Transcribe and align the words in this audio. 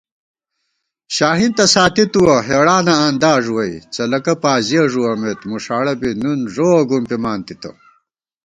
شاہین 1.15 1.51
تہ 1.57 1.65
ساتی 1.73 2.03
تُوَہ 2.11 2.37
ہېڑانہ 2.47 2.93
آندا 3.05 3.31
ݫُوَئی، 3.43 3.73
څلَکہ 3.93 4.33
پازِیَہ 4.41 4.83
ݫُوَمېت 4.91 5.39
مُݭاڑہ 5.49 5.93
بی 5.99 6.09
نُن 6.21 6.39
ݫووَہ 6.53 6.81
گُمپِمان 6.89 7.39
تِتہ 7.45 7.71